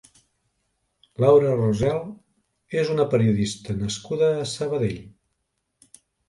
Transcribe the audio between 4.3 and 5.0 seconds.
a Sabadell.